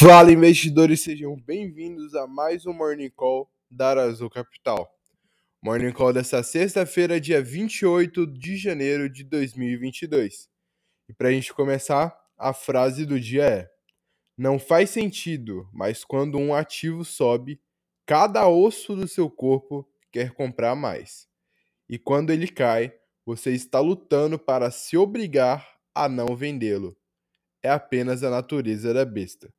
Fala 0.00 0.32
investidores, 0.32 1.02
sejam 1.02 1.36
bem-vindos 1.36 2.14
a 2.14 2.26
mais 2.26 2.64
um 2.64 2.72
Morning 2.72 3.10
Call 3.10 3.52
da 3.70 3.90
Arazul 3.90 4.30
Capital. 4.30 4.90
Morning 5.62 5.92
Call 5.92 6.14
dessa 6.14 6.42
sexta-feira, 6.42 7.20
dia 7.20 7.42
28 7.42 8.26
de 8.26 8.56
janeiro 8.56 9.10
de 9.10 9.22
2022. 9.22 10.48
E 11.06 11.12
para 11.12 11.28
a 11.28 11.32
gente 11.32 11.52
começar, 11.52 12.18
a 12.38 12.54
frase 12.54 13.04
do 13.04 13.20
dia 13.20 13.44
é: 13.44 13.70
Não 14.38 14.58
faz 14.58 14.88
sentido, 14.88 15.68
mas 15.70 16.02
quando 16.02 16.38
um 16.38 16.54
ativo 16.54 17.04
sobe, 17.04 17.60
cada 18.06 18.48
osso 18.48 18.96
do 18.96 19.06
seu 19.06 19.28
corpo 19.28 19.86
quer 20.10 20.30
comprar 20.30 20.74
mais. 20.74 21.28
E 21.86 21.98
quando 21.98 22.30
ele 22.30 22.48
cai, 22.48 22.90
você 23.22 23.50
está 23.50 23.80
lutando 23.80 24.38
para 24.38 24.70
se 24.70 24.96
obrigar 24.96 25.76
a 25.94 26.08
não 26.08 26.34
vendê-lo. 26.34 26.96
É 27.62 27.68
apenas 27.68 28.24
a 28.24 28.30
natureza 28.30 28.94
da 28.94 29.04
besta. 29.04 29.52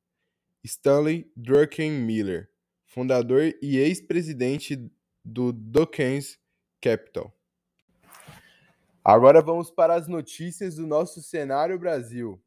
Stanley 0.64 1.32
Druckenmiller, 1.36 2.50
fundador 2.86 3.54
e 3.62 3.78
ex-presidente 3.78 4.92
do 5.24 5.52
Dawkins 5.52 6.38
Capital. 6.80 7.34
Agora 9.04 9.42
vamos 9.42 9.72
para 9.72 9.96
as 9.96 10.08
notícias 10.08 10.76
do 10.76 10.86
nosso 10.86 11.22
cenário 11.22 11.80
Brasil. 11.80 12.40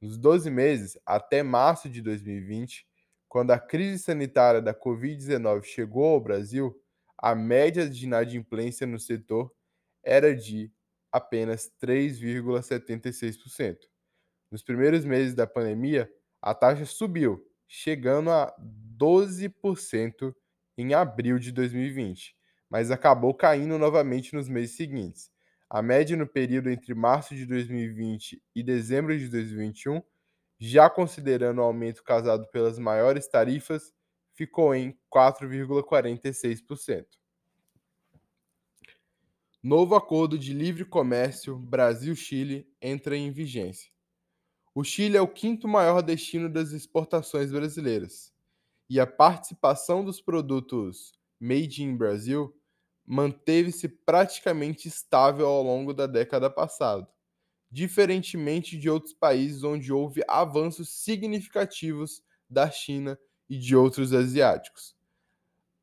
Nos 0.01 0.19
12 0.19 0.51
meses 0.51 0.99
até 1.07 1.45
março 1.45 1.89
de 1.89 2.03
2020, 2.03 2.85
quando 3.29 3.53
a 3.53 3.61
crise 3.61 4.03
sanitária 4.03 4.61
da 4.61 4.75
Covid-19 4.75 5.63
chegou 5.63 6.05
ao 6.05 6.21
Brasil, 6.21 6.77
a 7.17 7.37
média 7.37 7.89
de 7.89 8.07
inadimplência 8.07 8.89
no 8.89 8.99
setor 8.99 9.55
era 10.03 10.35
de 10.35 10.73
apenas 11.13 11.71
3,76%. 11.81 13.79
Nos 14.51 14.63
primeiros 14.63 15.05
meses 15.05 15.35
da 15.35 15.47
pandemia, 15.47 16.11
a 16.41 16.55
taxa 16.55 16.87
subiu, 16.87 17.45
chegando 17.67 18.31
a 18.31 18.55
12% 18.99 20.35
em 20.77 20.95
abril 20.95 21.39
de 21.39 21.53
2020, 21.53 22.35
mas 22.71 22.91
acabou 22.91 23.35
caindo 23.35 23.79
novamente 23.79 24.35
nos 24.35 24.49
meses 24.49 24.77
seguintes. 24.77 25.31
A 25.69 25.83
média 25.83 26.17
no 26.17 26.27
período 26.27 26.71
entre 26.71 26.95
março 26.95 27.35
de 27.35 27.45
2020 27.45 28.43
e 28.55 28.63
dezembro 28.63 29.19
de 29.19 29.29
2021, 29.29 30.01
já 30.59 30.89
considerando 30.89 31.59
o 31.59 31.65
aumento 31.65 32.03
causado 32.03 32.49
pelas 32.51 32.79
maiores 32.79 33.29
tarifas, 33.29 33.93
ficou 34.35 34.75
em 34.75 34.99
4,46%. 35.13 37.18
Novo 39.63 39.97
acordo 39.97 40.39
de 40.39 40.53
livre 40.53 40.85
comércio 40.85 41.59
Brasil-Chile 41.59 42.73
entra 42.81 43.17
em 43.17 43.33
vigência. 43.33 43.91
O 44.73 44.85
Chile 44.85 45.17
é 45.17 45.21
o 45.21 45.27
quinto 45.27 45.67
maior 45.67 46.01
destino 46.01 46.49
das 46.49 46.71
exportações 46.71 47.51
brasileiras 47.51 48.33
e 48.89 49.01
a 49.01 49.07
participação 49.07 50.05
dos 50.05 50.21
produtos 50.21 51.13
made 51.41 51.83
in 51.83 51.97
Brasil 51.97 52.57
manteve-se 53.05 53.89
praticamente 53.89 54.87
estável 54.87 55.49
ao 55.49 55.65
longo 55.65 55.93
da 55.93 56.07
década 56.07 56.49
passada, 56.49 57.09
diferentemente 57.69 58.79
de 58.79 58.89
outros 58.89 59.13
países 59.13 59.65
onde 59.65 59.93
houve 59.93 60.23
avanços 60.29 60.89
significativos 60.89 62.23
da 62.49 62.71
China 62.71 63.19
e 63.51 63.59
de 63.59 63.75
outros 63.75 64.13
asiáticos. 64.13 64.97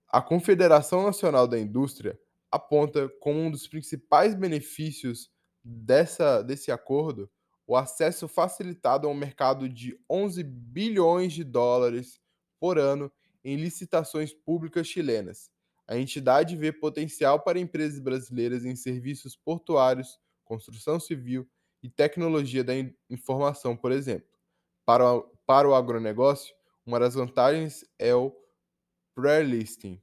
A 0.07 0.21
Confederação 0.21 1.03
Nacional 1.03 1.45
da 1.45 1.59
Indústria 1.59 2.17
aponta 2.55 3.09
como 3.19 3.39
um 3.39 3.51
dos 3.51 3.67
principais 3.67 4.33
benefícios 4.33 5.29
dessa, 5.63 6.41
desse 6.41 6.71
acordo 6.71 7.29
o 7.67 7.75
acesso 7.75 8.27
facilitado 8.27 9.07
a 9.07 9.11
um 9.11 9.15
mercado 9.15 9.67
de 9.67 9.99
11 10.09 10.43
bilhões 10.43 11.33
de 11.33 11.43
dólares 11.43 12.19
por 12.59 12.77
ano 12.77 13.11
em 13.43 13.55
licitações 13.55 14.33
públicas 14.33 14.87
chilenas. 14.87 15.49
A 15.87 15.97
entidade 15.97 16.55
vê 16.55 16.71
potencial 16.71 17.39
para 17.39 17.59
empresas 17.59 17.99
brasileiras 17.99 18.65
em 18.65 18.75
serviços 18.75 19.35
portuários, 19.35 20.19
construção 20.43 20.99
civil 20.99 21.47
e 21.81 21.89
tecnologia 21.89 22.63
da 22.63 22.73
informação, 23.09 23.75
por 23.75 23.91
exemplo. 23.91 24.27
Para 24.85 25.13
o, 25.13 25.23
para 25.45 25.67
o 25.67 25.75
agronegócio, 25.75 26.55
uma 26.85 26.99
das 26.99 27.15
vantagens 27.15 27.85
é 27.99 28.13
o 28.15 28.35
pre-listing, 29.15 30.01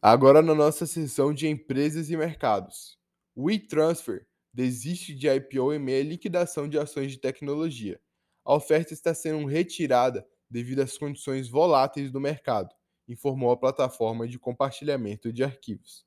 Agora 0.00 0.40
na 0.40 0.54
nossa 0.54 0.86
seção 0.86 1.34
de 1.34 1.48
empresas 1.48 2.08
e 2.08 2.16
mercados. 2.16 2.96
O 3.34 3.50
desiste 4.54 5.12
de 5.12 5.28
IPO 5.28 5.74
em 5.74 5.78
meio 5.80 6.02
à 6.02 6.04
liquidação 6.08 6.68
de 6.68 6.78
ações 6.78 7.10
de 7.10 7.18
tecnologia. 7.18 8.00
A 8.44 8.54
oferta 8.54 8.94
está 8.94 9.12
sendo 9.12 9.44
retirada 9.44 10.24
devido 10.48 10.80
às 10.82 10.96
condições 10.96 11.48
voláteis 11.48 12.12
do 12.12 12.20
mercado, 12.20 12.72
informou 13.08 13.50
a 13.50 13.56
plataforma 13.56 14.28
de 14.28 14.38
compartilhamento 14.38 15.32
de 15.32 15.42
arquivos. 15.42 16.06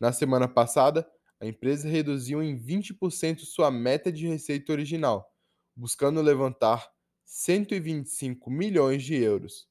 Na 0.00 0.12
semana 0.12 0.48
passada, 0.48 1.06
a 1.38 1.46
empresa 1.46 1.86
reduziu 1.88 2.42
em 2.42 2.58
20% 2.58 3.40
sua 3.40 3.70
meta 3.70 4.10
de 4.10 4.26
receita 4.26 4.72
original, 4.72 5.30
buscando 5.76 6.22
levantar 6.22 6.90
125 7.26 8.50
milhões 8.50 9.02
de 9.02 9.14
euros. 9.14 9.68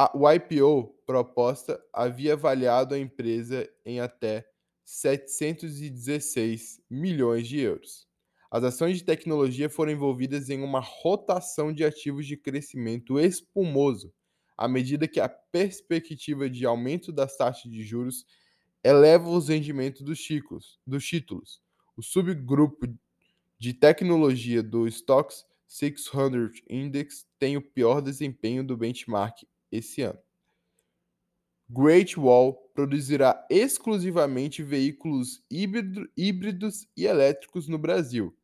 A, 0.00 0.16
o 0.16 0.30
IPO 0.30 0.94
proposta 1.04 1.84
havia 1.92 2.34
avaliado 2.34 2.94
a 2.94 2.98
empresa 3.00 3.68
em 3.84 3.98
até 3.98 4.48
716 4.84 6.80
milhões 6.88 7.48
de 7.48 7.58
euros. 7.58 8.06
As 8.48 8.62
ações 8.62 8.98
de 8.98 9.02
tecnologia 9.02 9.68
foram 9.68 9.90
envolvidas 9.90 10.50
em 10.50 10.62
uma 10.62 10.78
rotação 10.78 11.72
de 11.72 11.82
ativos 11.82 12.28
de 12.28 12.36
crescimento 12.36 13.18
espumoso, 13.18 14.14
à 14.56 14.68
medida 14.68 15.08
que 15.08 15.18
a 15.18 15.28
perspectiva 15.28 16.48
de 16.48 16.64
aumento 16.64 17.10
das 17.10 17.36
taxas 17.36 17.68
de 17.68 17.82
juros 17.82 18.24
eleva 18.84 19.28
os 19.28 19.48
rendimentos 19.48 20.02
dos, 20.02 20.18
chicos, 20.20 20.78
dos 20.86 21.04
títulos. 21.04 21.60
O 21.96 22.04
subgrupo 22.04 22.86
de 23.58 23.74
tecnologia 23.74 24.62
do 24.62 24.86
Stocks 24.86 25.44
600 25.66 26.62
Index 26.70 27.26
tem 27.36 27.56
o 27.56 27.60
pior 27.60 28.00
desempenho 28.00 28.62
do 28.62 28.76
benchmark 28.76 29.42
esse 29.70 30.02
ano. 30.02 30.18
Great 31.70 32.18
Wall 32.18 32.54
produzirá 32.74 33.46
exclusivamente 33.50 34.62
veículos 34.62 35.42
híbrido, 35.50 36.08
híbridos 36.16 36.86
e 36.96 37.04
elétricos 37.04 37.68
no 37.68 37.78
Brasil. 37.78 38.34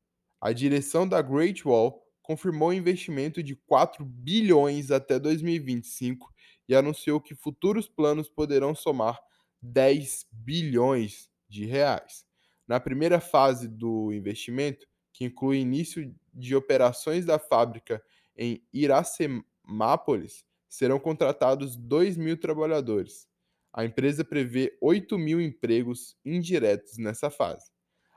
A 0.41 0.53
direção 0.53 1.09
da 1.09 1.23
Great 1.23 1.67
Wall 1.67 2.05
confirmou 2.21 2.69
um 2.69 2.73
investimento 2.75 3.43
de 3.43 3.57
4 3.57 4.05
bilhões 4.05 4.91
até 4.91 5.19
2025 5.19 6.33
e 6.69 6.75
anunciou 6.75 7.21
que 7.21 7.35
futuros 7.35 7.89
planos 7.89 8.29
poderão 8.29 8.75
somar 8.75 9.19
10 9.63 10.27
bilhões 10.31 11.31
de 11.49 11.65
reais. 11.65 12.27
Na 12.67 12.81
primeira 12.81 13.21
fase 13.21 13.69
do 13.69 14.13
investimento, 14.13 14.87
que 15.13 15.25
inclui 15.25 15.59
início 15.59 16.15
de 16.33 16.57
operações 16.57 17.25
da 17.25 17.39
fábrica 17.39 18.03
em 18.37 18.63
Iracemápolis, 18.73 20.45
serão 20.75 20.99
contratados 20.99 21.77
2 21.77 22.17
mil 22.17 22.37
trabalhadores. 22.37 23.29
A 23.73 23.85
empresa 23.85 24.25
prevê 24.25 24.77
8 24.81 25.17
mil 25.17 25.41
empregos 25.41 26.17
indiretos 26.25 26.99
nessa 26.99 27.31
fase. 27.31 27.71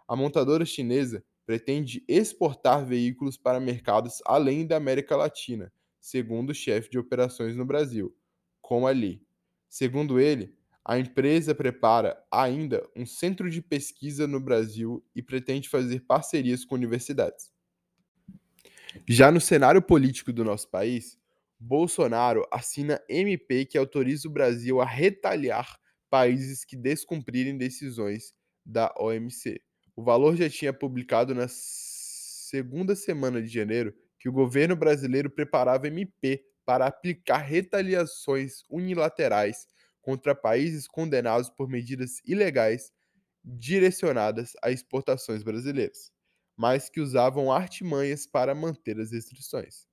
A 0.07 0.15
montadora 0.15 0.65
chinesa 0.65 1.23
pretende 1.45 2.03
exportar 2.07 2.83
veículos 2.83 3.37
para 3.37 3.59
mercados 3.59 4.23
além 4.25 4.65
da 4.65 4.75
América 4.75 5.15
Latina, 5.15 5.71
segundo 5.99 6.49
o 6.49 6.55
chefe 6.55 6.89
de 6.89 6.97
operações 6.97 7.55
no 7.55 7.63
Brasil, 7.63 8.15
como 8.59 8.87
ali. 8.87 9.21
Segundo 9.69 10.19
ele, 10.19 10.57
a 10.83 10.97
empresa 10.97 11.53
prepara 11.53 12.17
ainda 12.31 12.83
um 12.95 13.05
centro 13.05 13.51
de 13.51 13.61
pesquisa 13.61 14.25
no 14.25 14.39
Brasil 14.39 15.05
e 15.13 15.21
pretende 15.21 15.69
fazer 15.69 15.99
parcerias 16.07 16.65
com 16.65 16.73
universidades. 16.73 17.51
Já 19.07 19.31
no 19.31 19.39
cenário 19.39 19.81
político 19.81 20.33
do 20.33 20.43
nosso 20.43 20.67
país, 20.69 21.19
Bolsonaro 21.59 22.47
assina 22.51 23.01
MP 23.09 23.65
que 23.65 23.77
autoriza 23.77 24.27
o 24.27 24.31
Brasil 24.31 24.79
a 24.79 24.85
retaliar 24.85 25.79
países 26.09 26.63
que 26.63 26.77
descumprirem 26.77 27.57
decisões 27.57 28.33
da 28.65 28.93
OMC. 28.97 29.61
O 29.95 30.03
valor 30.03 30.35
já 30.35 30.49
tinha 30.49 30.71
publicado 30.71 31.33
na 31.33 31.47
segunda 31.49 32.95
semana 32.95 33.41
de 33.41 33.47
janeiro 33.47 33.93
que 34.19 34.29
o 34.29 34.31
governo 34.31 34.75
brasileiro 34.75 35.29
preparava 35.29 35.87
MP 35.87 36.43
para 36.65 36.85
aplicar 36.85 37.37
retaliações 37.37 38.63
unilaterais 38.69 39.67
contra 40.01 40.35
países 40.35 40.87
condenados 40.87 41.49
por 41.49 41.67
medidas 41.67 42.21
ilegais 42.25 42.91
direcionadas 43.43 44.53
a 44.61 44.71
exportações 44.71 45.43
brasileiras, 45.43 46.11
mas 46.55 46.89
que 46.89 46.99
usavam 46.99 47.51
artimanhas 47.51 48.27
para 48.27 48.53
manter 48.53 48.99
as 48.99 49.11
restrições. 49.11 49.87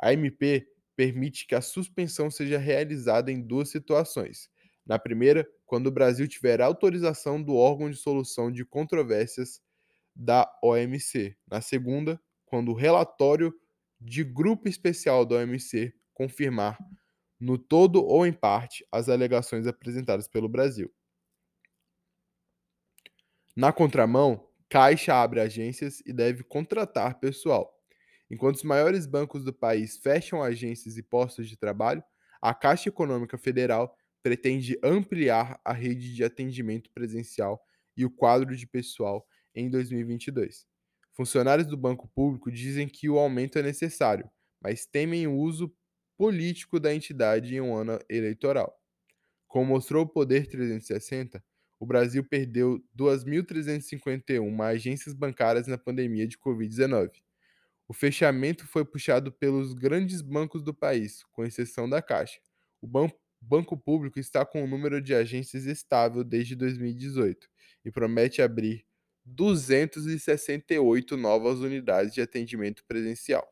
A 0.00 0.12
MP 0.12 0.66
permite 0.98 1.46
que 1.46 1.54
a 1.54 1.60
suspensão 1.60 2.28
seja 2.28 2.58
realizada 2.58 3.30
em 3.30 3.40
duas 3.40 3.68
situações. 3.68 4.50
Na 4.84 4.98
primeira, 4.98 5.48
quando 5.64 5.86
o 5.86 5.92
Brasil 5.92 6.26
tiver 6.26 6.60
autorização 6.60 7.40
do 7.40 7.54
órgão 7.54 7.88
de 7.88 7.96
solução 7.96 8.50
de 8.50 8.64
controvérsias 8.64 9.62
da 10.12 10.52
OMC. 10.60 11.36
Na 11.48 11.60
segunda, 11.60 12.20
quando 12.44 12.72
o 12.72 12.74
relatório 12.74 13.54
de 14.00 14.24
grupo 14.24 14.68
especial 14.68 15.24
da 15.24 15.36
OMC 15.36 15.94
confirmar, 16.12 16.76
no 17.38 17.56
todo 17.56 18.04
ou 18.04 18.26
em 18.26 18.32
parte, 18.32 18.84
as 18.90 19.08
alegações 19.08 19.68
apresentadas 19.68 20.26
pelo 20.26 20.48
Brasil. 20.48 20.92
Na 23.54 23.72
contramão, 23.72 24.48
Caixa 24.68 25.14
abre 25.14 25.38
agências 25.38 26.02
e 26.04 26.12
deve 26.12 26.42
contratar 26.42 27.20
pessoal. 27.20 27.77
Enquanto 28.30 28.56
os 28.56 28.62
maiores 28.62 29.06
bancos 29.06 29.44
do 29.44 29.52
país 29.52 29.96
fecham 29.96 30.42
agências 30.42 30.96
e 30.96 31.02
postos 31.02 31.48
de 31.48 31.56
trabalho, 31.56 32.02
a 32.40 32.54
Caixa 32.54 32.88
Econômica 32.88 33.38
Federal 33.38 33.96
pretende 34.22 34.78
ampliar 34.82 35.60
a 35.64 35.72
rede 35.72 36.14
de 36.14 36.22
atendimento 36.22 36.90
presencial 36.92 37.60
e 37.96 38.04
o 38.04 38.10
quadro 38.10 38.56
de 38.56 38.66
pessoal 38.66 39.26
em 39.54 39.70
2022. 39.70 40.66
Funcionários 41.12 41.66
do 41.66 41.76
banco 41.76 42.08
público 42.08 42.50
dizem 42.50 42.88
que 42.88 43.08
o 43.08 43.18
aumento 43.18 43.58
é 43.58 43.62
necessário, 43.62 44.30
mas 44.60 44.86
temem 44.86 45.26
o 45.26 45.34
uso 45.36 45.74
político 46.16 46.78
da 46.78 46.94
entidade 46.94 47.54
em 47.54 47.60
um 47.60 47.74
ano 47.74 47.98
eleitoral. 48.08 48.78
Como 49.48 49.66
mostrou 49.66 50.04
o 50.04 50.08
Poder 50.08 50.46
360, 50.46 51.42
o 51.80 51.86
Brasil 51.86 52.24
perdeu 52.24 52.84
2.351 52.94 54.60
agências 54.62 55.14
bancárias 55.14 55.66
na 55.66 55.78
pandemia 55.78 56.26
de 56.26 56.38
Covid-19. 56.38 57.10
O 57.88 57.94
fechamento 57.94 58.66
foi 58.66 58.84
puxado 58.84 59.32
pelos 59.32 59.72
grandes 59.72 60.20
bancos 60.20 60.62
do 60.62 60.74
país, 60.74 61.24
com 61.32 61.42
exceção 61.42 61.88
da 61.88 62.02
Caixa. 62.02 62.38
O 62.82 62.86
ban 62.86 63.10
Banco 63.40 63.76
Público 63.76 64.18
está 64.18 64.44
com 64.44 64.62
o 64.62 64.66
número 64.66 65.00
de 65.00 65.14
agências 65.14 65.64
estável 65.64 66.24
desde 66.24 66.54
2018 66.56 67.48
e 67.84 67.90
promete 67.90 68.42
abrir 68.42 68.84
268 69.24 71.16
novas 71.16 71.60
unidades 71.60 72.12
de 72.12 72.20
atendimento 72.20 72.84
presencial. 72.84 73.46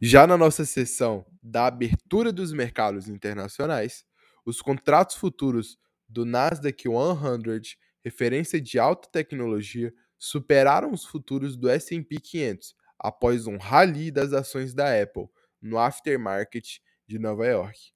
Já 0.00 0.26
na 0.26 0.36
nossa 0.36 0.64
sessão 0.64 1.24
da 1.42 1.66
abertura 1.66 2.32
dos 2.32 2.52
mercados 2.52 3.08
internacionais, 3.08 4.04
os 4.44 4.60
contratos 4.60 5.16
futuros 5.16 5.78
do 6.08 6.24
Nasdaq 6.24 6.82
100, 6.82 7.76
referência 8.02 8.60
de 8.60 8.78
alta 8.78 9.08
tecnologia, 9.08 9.94
superaram 10.18 10.92
os 10.92 11.04
futuros 11.04 11.56
do 11.56 11.68
S&P 11.68 12.20
500 12.20 12.74
após 12.98 13.46
um 13.46 13.56
rally 13.56 14.10
das 14.10 14.32
ações 14.32 14.72
da 14.74 15.00
Apple 15.00 15.28
no 15.60 15.78
aftermarket 15.78 16.78
de 17.06 17.18
Nova 17.18 17.46
York. 17.46 17.92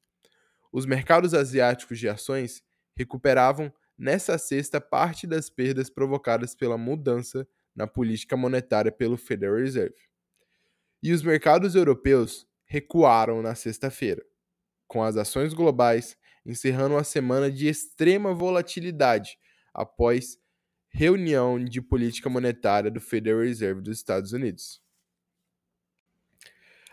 Os 0.72 0.84
mercados 0.84 1.32
asiáticos 1.34 1.98
de 1.98 2.08
ações 2.08 2.62
recuperavam 2.96 3.72
nessa 3.96 4.36
sexta 4.38 4.80
parte 4.80 5.26
das 5.26 5.48
perdas 5.48 5.88
provocadas 5.88 6.54
pela 6.54 6.76
mudança 6.76 7.48
na 7.74 7.86
política 7.86 8.36
monetária 8.36 8.92
pelo 8.92 9.16
Federal 9.16 9.56
Reserve. 9.56 10.08
E 11.02 11.12
os 11.12 11.22
mercados 11.22 11.74
europeus 11.74 12.46
recuaram 12.64 13.40
na 13.40 13.54
sexta-feira, 13.54 14.24
com 14.86 15.02
as 15.02 15.16
ações 15.16 15.54
globais 15.54 16.16
encerrando 16.44 16.94
uma 16.94 17.04
semana 17.04 17.50
de 17.50 17.68
extrema 17.68 18.34
volatilidade 18.34 19.38
após 19.72 20.38
reunião 20.88 21.62
de 21.62 21.80
política 21.80 22.28
monetária 22.28 22.90
do 22.90 23.00
Federal 23.00 23.40
Reserve 23.40 23.80
dos 23.80 23.98
Estados 23.98 24.32
Unidos. 24.32 24.82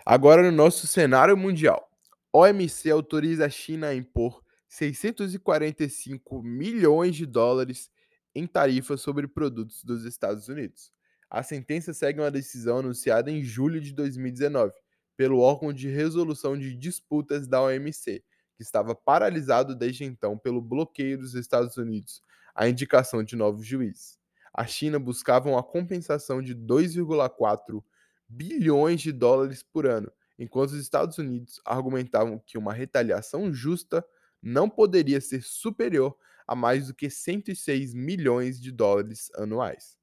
Agora 0.06 0.44
no 0.44 0.52
nosso 0.52 0.86
cenário 0.86 1.36
mundial. 1.36 1.90
OMC 2.32 2.92
autoriza 2.92 3.46
a 3.46 3.50
China 3.50 3.88
a 3.88 3.96
impor 3.96 4.44
645 4.68 6.44
milhões 6.44 7.16
de 7.16 7.26
dólares 7.26 7.90
em 8.36 8.46
tarifas 8.46 9.02
sobre 9.02 9.28
produtos 9.28 9.84
dos 9.84 10.04
Estados 10.04 10.50
Unidos. 10.50 10.92
A 11.30 11.42
sentença 11.42 11.94
segue 11.94 12.20
uma 12.20 12.30
decisão 12.30 12.80
anunciada 12.80 13.32
em 13.32 13.42
julho 13.42 13.80
de 13.80 13.94
2019 13.94 14.74
pelo 15.18 15.40
órgão 15.40 15.72
de 15.72 15.88
resolução 15.88 16.58
de 16.58 16.76
disputas 16.76 17.48
da 17.48 17.62
OMC, 17.64 18.24
que 18.56 18.64
estava 18.64 18.96
paralisado 18.96 19.76
desde 19.76 20.04
então 20.04 20.38
pelo 20.38 20.62
bloqueio 20.62 21.18
dos 21.18 21.36
Estados 21.36 21.78
Unidos 21.78 22.22
à 22.54 22.68
indicação 22.68 23.24
de 23.24 23.36
novos 23.36 23.66
juízes. 23.66 24.18
A 24.54 24.66
China 24.66 24.98
buscava 24.98 25.50
uma 25.50 25.62
compensação 25.62 26.42
de 26.42 26.56
2,4 26.56 27.84
bilhões 28.28 29.02
de 29.02 29.12
dólares 29.12 29.62
por 29.62 29.86
ano, 29.86 30.12
enquanto 30.40 30.70
os 30.70 30.80
Estados 30.80 31.18
Unidos 31.18 31.60
argumentavam 31.66 32.40
que 32.40 32.58
uma 32.58 32.74
retaliação 32.74 33.52
justa 33.54 34.06
não 34.42 34.70
poderia 34.70 35.20
ser 35.20 35.42
superior 35.44 36.16
a 36.48 36.56
mais 36.56 36.88
do 36.88 36.94
que 36.94 37.10
106 37.10 37.94
milhões 37.94 38.62
de 38.62 38.72
dólares 38.72 39.32
anuais. 39.36 39.98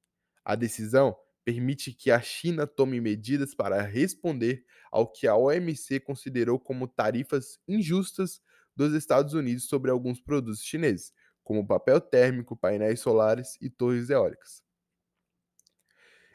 A 0.44 0.54
decisão 0.54 1.16
permite 1.44 1.92
que 1.92 2.10
a 2.10 2.20
China 2.20 2.66
tome 2.66 3.00
medidas 3.00 3.54
para 3.54 3.80
responder 3.82 4.64
ao 4.90 5.06
que 5.06 5.26
a 5.26 5.36
OMC 5.36 6.00
considerou 6.00 6.58
como 6.58 6.88
tarifas 6.88 7.58
injustas 7.66 8.40
dos 8.74 8.94
Estados 8.94 9.34
Unidos 9.34 9.64
sobre 9.64 9.90
alguns 9.90 10.18
produtos 10.20 10.62
chineses, 10.62 11.12
como 11.42 11.66
papel 11.66 12.00
térmico, 12.00 12.56
painéis 12.56 13.00
solares 13.00 13.58
e 13.60 13.68
torres 13.68 14.08
eólicas. 14.10 14.62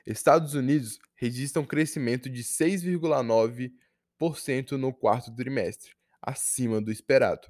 Estados 0.05 0.53
Unidos 0.53 0.99
registram 1.15 1.63
um 1.63 1.65
crescimento 1.65 2.29
de 2.29 2.43
6,9% 2.43 4.71
no 4.73 4.93
quarto 4.93 5.33
trimestre, 5.35 5.95
acima 6.21 6.81
do 6.81 6.91
esperado 6.91 7.47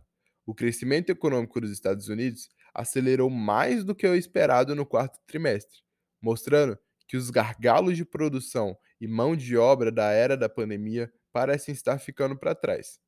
o 0.47 0.55
crescimento 0.55 1.09
econômico 1.09 1.59
dos 1.59 1.71
Estados 1.71 2.07
Unidos 2.07 2.47
acelerou 2.73 3.29
mais 3.29 3.83
do 3.83 3.93
que 3.93 4.07
o 4.07 4.15
esperado 4.15 4.73
no 4.73 4.85
quarto 4.85 5.19
trimestre, 5.27 5.81
mostrando 6.21 6.79
que 7.07 7.17
os 7.17 7.29
gargalos 7.29 7.95
de 7.95 8.05
produção 8.05 8.77
e 8.99 9.07
mão 9.07 9.35
de 9.35 9.55
obra 9.57 9.91
da 9.91 10.11
era 10.11 10.35
da 10.35 10.49
pandemia 10.49 11.11
parecem 11.31 11.73
estar 11.73 11.97
ficando 11.99 12.37
para 12.37 12.55
trás. 12.55 12.99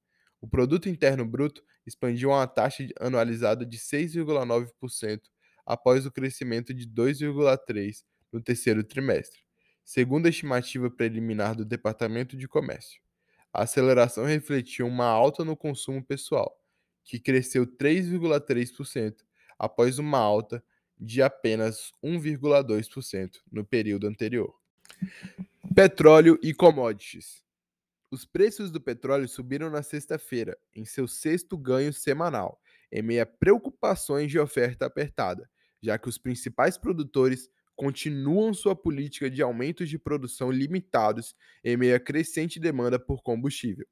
O 0.41 0.47
produto 0.47 0.87
interno 0.87 1.25
bruto 1.25 1.63
expandiu 1.85 2.31
a 2.31 2.37
uma 2.37 2.47
taxa 2.47 2.87
anualizada 2.99 3.65
de 3.65 3.77
6,9% 3.77 5.21
após 5.65 6.05
o 6.05 6.11
crescimento 6.11 6.73
de 6.73 6.87
2,3 6.87 8.03
no 8.31 8.41
terceiro 8.41 8.83
trimestre, 8.83 9.41
segundo 9.83 10.27
a 10.27 10.29
estimativa 10.29 10.89
preliminar 10.89 11.55
do 11.55 11.65
Departamento 11.65 12.37
de 12.37 12.47
Comércio. 12.47 13.01
A 13.51 13.63
aceleração 13.63 14.25
refletiu 14.25 14.87
uma 14.87 15.05
alta 15.05 15.43
no 15.43 15.57
consumo 15.57 16.03
pessoal, 16.05 16.55
que 17.03 17.19
cresceu 17.19 17.65
3,3% 17.65 19.15
após 19.57 19.99
uma 19.99 20.19
alta 20.19 20.63
de 20.99 21.21
apenas 21.21 21.93
1,2% 22.03 23.37
no 23.51 23.65
período 23.65 24.07
anterior. 24.07 24.53
Petróleo 25.73 26.37
e 26.43 26.53
commodities. 26.53 27.43
Os 28.11 28.25
preços 28.25 28.71
do 28.71 28.81
petróleo 28.81 29.27
subiram 29.27 29.69
na 29.69 29.83
sexta-feira, 29.83 30.57
em 30.75 30.83
seu 30.83 31.07
sexto 31.07 31.57
ganho 31.57 31.93
semanal, 31.93 32.59
em 32.91 33.03
meio 33.03 33.21
a 33.21 33.25
preocupações 33.25 34.31
de 34.31 34.39
oferta 34.39 34.87
apertada, 34.87 35.49
já 35.81 35.97
que 35.97 36.09
os 36.09 36.17
principais 36.17 36.77
produtores 36.77 37.49
continuam 37.75 38.53
sua 38.53 38.75
política 38.75 39.29
de 39.29 39.41
aumentos 39.41 39.87
de 39.87 39.97
produção 39.97 40.51
limitados 40.51 41.35
em 41.63 41.77
meio 41.77 41.95
a 41.95 41.99
crescente 41.99 42.59
demanda 42.59 42.99
por 42.99 43.21
combustível. 43.21 43.87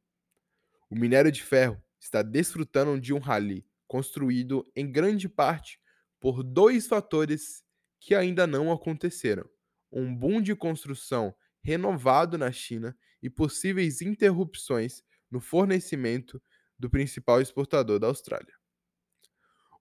O 0.90 0.96
minério 0.96 1.32
de 1.32 1.44
ferro 1.44 1.82
está 2.00 2.22
desfrutando 2.22 3.00
de 3.00 3.14
um 3.14 3.20
rally 3.20 3.66
construído 3.88 4.70
em 4.76 4.92
grande 4.92 5.30
parte 5.30 5.80
por 6.20 6.44
dois 6.44 6.88
fatores 6.88 7.64
que 8.00 8.16
ainda 8.16 8.48
não 8.48 8.72
aconteceram: 8.72 9.48
um 9.92 10.16
boom 10.16 10.42
de 10.42 10.56
construção 10.56 11.36
renovado 11.62 12.38
na 12.38 12.52
China 12.52 12.98
e 13.22 13.30
possíveis 13.30 14.02
interrupções 14.02 15.04
no 15.30 15.40
fornecimento 15.40 16.42
do 16.80 16.90
principal 16.90 17.42
exportador 17.42 18.00
da 18.00 18.08
Austrália. 18.08 18.56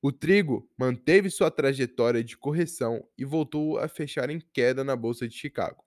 O 0.02 0.12
trigo 0.12 0.70
manteve 0.78 1.30
sua 1.30 1.50
trajetória 1.50 2.22
de 2.22 2.36
correção 2.36 3.08
e 3.16 3.24
voltou 3.24 3.78
a 3.78 3.88
fechar 3.88 4.28
em 4.30 4.40
queda 4.52 4.84
na 4.84 4.94
Bolsa 4.94 5.26
de 5.26 5.34
Chicago. 5.34 5.84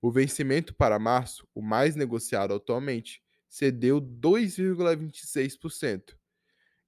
O 0.00 0.10
vencimento 0.10 0.74
para 0.74 0.98
março, 0.98 1.46
o 1.54 1.62
mais 1.62 1.96
negociado 1.96 2.54
atualmente, 2.54 3.22
cedeu 3.48 4.00
2,26%, 4.00 6.16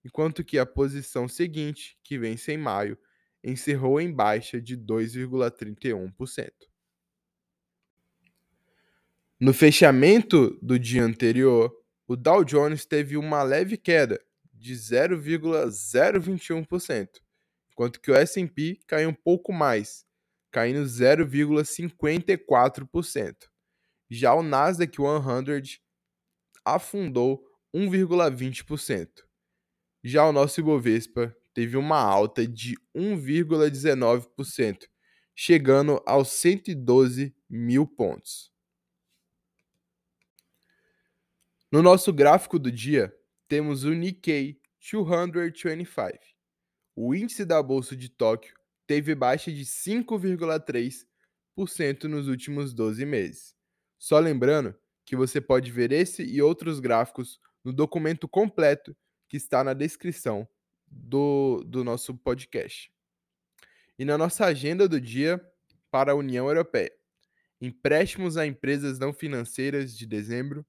enquanto 0.06 0.42
que 0.44 0.56
a 0.56 0.64
posição 0.64 1.26
seguinte, 1.26 1.98
que 2.04 2.16
vence 2.16 2.52
em 2.52 2.56
maio, 2.56 2.96
encerrou 3.42 4.00
em 4.00 4.12
baixa 4.12 4.60
de 4.60 4.78
2,31%. 4.78 6.48
No 9.40 9.52
fechamento 9.52 10.56
do 10.62 10.78
dia 10.78 11.02
anterior, 11.02 11.76
o 12.06 12.14
Dow 12.14 12.44
Jones 12.44 12.86
teve 12.86 13.16
uma 13.16 13.42
leve 13.42 13.76
queda 13.76 14.24
de 14.54 14.74
0,021%, 14.74 17.08
enquanto 17.72 18.00
que 18.00 18.12
o 18.12 18.14
S&P 18.14 18.78
caiu 18.86 19.08
um 19.10 19.14
pouco 19.14 19.52
mais, 19.52 20.06
caindo 20.52 20.84
0,54%. 20.84 23.34
Já 24.08 24.32
o 24.34 24.44
Nasdaq 24.44 24.96
100 24.96 25.80
afundou 26.64 27.44
1,20%. 27.74 29.25
Já 30.08 30.24
o 30.24 30.32
nosso 30.32 30.60
Ibovespa 30.60 31.36
teve 31.52 31.76
uma 31.76 31.98
alta 31.98 32.46
de 32.46 32.76
1,19%, 32.94 34.86
chegando 35.34 36.00
aos 36.06 36.28
112 36.28 37.34
mil 37.50 37.88
pontos. 37.88 38.52
No 41.72 41.82
nosso 41.82 42.12
gráfico 42.12 42.56
do 42.56 42.70
dia, 42.70 43.12
temos 43.48 43.82
o 43.82 43.92
Nikkei 43.92 44.60
225. 44.80 46.20
O 46.94 47.12
índice 47.12 47.44
da 47.44 47.60
Bolsa 47.60 47.96
de 47.96 48.08
Tóquio 48.08 48.54
teve 48.86 49.12
baixa 49.12 49.50
de 49.50 49.64
5,3% 49.64 52.04
nos 52.04 52.28
últimos 52.28 52.72
12 52.72 53.04
meses. 53.04 53.56
Só 53.98 54.20
lembrando 54.20 54.72
que 55.04 55.16
você 55.16 55.40
pode 55.40 55.72
ver 55.72 55.90
esse 55.90 56.22
e 56.22 56.40
outros 56.40 56.78
gráficos 56.78 57.40
no 57.64 57.72
documento 57.72 58.28
completo 58.28 58.96
que 59.28 59.36
está 59.36 59.62
na 59.64 59.74
descrição 59.74 60.48
do, 60.86 61.62
do 61.66 61.82
nosso 61.82 62.14
podcast. 62.16 62.90
E 63.98 64.04
na 64.04 64.16
nossa 64.16 64.46
agenda 64.46 64.88
do 64.88 65.00
dia 65.00 65.40
para 65.90 66.12
a 66.12 66.14
União 66.14 66.48
Europeia: 66.48 66.92
empréstimos 67.60 68.36
a 68.36 68.46
empresas 68.46 68.98
não 68.98 69.12
financeiras 69.12 69.96
de 69.96 70.06
dezembro 70.06 70.64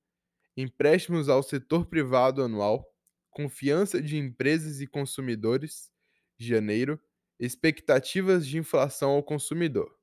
empréstimos 0.57 1.29
ao 1.29 1.43
setor 1.43 1.85
privado 1.85 2.41
anual, 2.41 2.91
confiança 3.29 4.01
de 4.01 4.17
empresas 4.17 4.81
e 4.81 4.87
consumidores, 4.87 5.91
janeiro, 6.35 6.99
expectativas 7.39 8.47
de 8.47 8.57
inflação 8.57 9.11
ao 9.11 9.23
consumidor. 9.23 9.95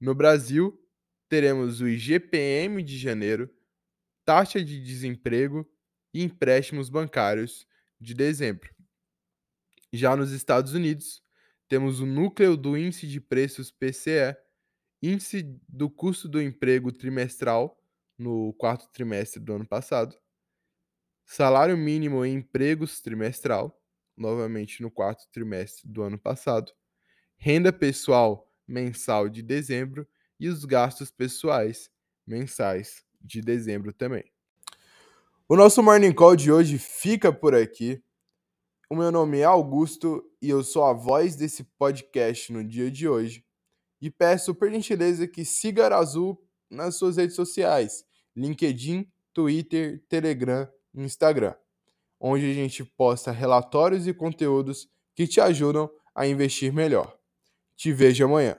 No 0.00 0.14
Brasil, 0.14 0.82
teremos 1.28 1.82
o 1.82 1.88
IGPM 1.88 2.82
de 2.82 2.96
janeiro, 2.96 3.50
taxa 4.24 4.64
de 4.64 4.82
desemprego 4.82 5.70
e 6.14 6.22
empréstimos 6.22 6.88
bancários 6.88 7.66
de 8.00 8.14
dezembro. 8.14 8.70
Já 9.92 10.16
nos 10.16 10.32
Estados 10.32 10.72
Unidos, 10.72 11.22
temos 11.68 12.00
o 12.00 12.06
núcleo 12.06 12.56
do 12.56 12.76
índice 12.76 13.06
de 13.06 13.20
preços 13.20 13.70
PCE, 13.70 14.36
índice 15.02 15.42
do 15.68 15.90
custo 15.90 16.28
do 16.28 16.40
emprego 16.40 16.92
trimestral 16.92 17.78
no 18.16 18.52
quarto 18.54 18.88
trimestre 18.92 19.40
do 19.40 19.54
ano 19.54 19.66
passado, 19.66 20.16
salário 21.24 21.76
mínimo 21.76 22.24
em 22.24 22.34
empregos 22.34 23.00
trimestral, 23.00 23.80
novamente 24.16 24.82
no 24.82 24.90
quarto 24.90 25.28
trimestre 25.32 25.88
do 25.88 26.02
ano 26.02 26.18
passado, 26.18 26.72
renda 27.36 27.72
pessoal 27.72 28.52
mensal 28.66 29.28
de 29.28 29.42
dezembro 29.42 30.08
e 30.38 30.48
os 30.48 30.64
gastos 30.64 31.10
pessoais 31.10 31.90
mensais 32.26 33.04
de 33.20 33.40
dezembro 33.40 33.92
também. 33.92 34.33
O 35.46 35.56
nosso 35.56 35.82
Morning 35.82 36.14
Call 36.14 36.36
de 36.36 36.50
hoje 36.50 36.78
fica 36.78 37.30
por 37.30 37.54
aqui. 37.54 38.02
O 38.90 38.96
meu 38.96 39.12
nome 39.12 39.40
é 39.40 39.44
Augusto 39.44 40.24
e 40.40 40.48
eu 40.48 40.64
sou 40.64 40.84
a 40.84 40.94
voz 40.94 41.36
desse 41.36 41.64
podcast 41.78 42.50
no 42.50 42.64
dia 42.64 42.90
de 42.90 43.06
hoje. 43.06 43.44
E 44.00 44.10
peço 44.10 44.54
por 44.54 44.70
gentileza 44.70 45.28
que 45.28 45.44
siga 45.44 45.94
Azul 45.94 46.42
nas 46.70 46.96
suas 46.96 47.18
redes 47.18 47.36
sociais: 47.36 48.06
LinkedIn, 48.34 49.06
Twitter, 49.34 50.02
Telegram 50.08 50.66
e 50.94 51.02
Instagram, 51.02 51.54
onde 52.18 52.50
a 52.50 52.54
gente 52.54 52.82
posta 52.82 53.30
relatórios 53.30 54.06
e 54.06 54.14
conteúdos 54.14 54.88
que 55.14 55.26
te 55.26 55.42
ajudam 55.42 55.90
a 56.14 56.26
investir 56.26 56.72
melhor. 56.72 57.18
Te 57.76 57.92
vejo 57.92 58.24
amanhã. 58.24 58.58